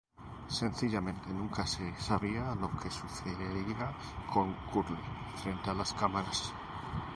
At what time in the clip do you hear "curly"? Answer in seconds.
4.73-4.97